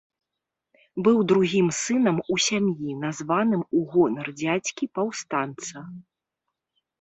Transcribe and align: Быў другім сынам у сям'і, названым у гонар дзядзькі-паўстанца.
Быў 1.07 1.17
другім 1.31 1.67
сынам 1.81 2.17
у 2.35 2.37
сям'і, 2.45 2.95
названым 3.03 3.61
у 3.81 3.83
гонар 3.93 4.27
дзядзькі-паўстанца. 4.41 5.77